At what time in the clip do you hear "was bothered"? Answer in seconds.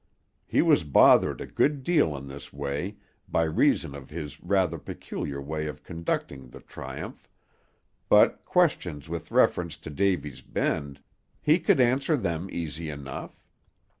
0.63-1.41